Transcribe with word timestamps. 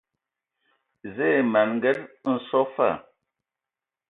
Zǝə 1.15 1.29
ma 1.51 1.61
n 1.65 1.69
Nged 1.75 1.97
nso 2.33 2.61
fa. 2.73 2.89